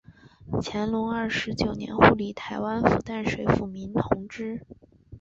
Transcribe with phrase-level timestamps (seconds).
[0.63, 4.65] 乾隆二十九年护理台湾府淡水抚民同知。